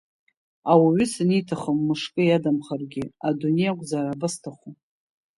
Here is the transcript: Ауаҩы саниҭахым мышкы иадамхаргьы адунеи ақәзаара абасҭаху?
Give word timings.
Ауаҩы 0.71 1.05
саниҭахым 1.11 1.77
мышкы 1.87 2.21
иадамхаргьы 2.25 3.03
адунеи 3.27 3.69
ақәзаара 3.71 4.11
абасҭаху? 4.13 4.71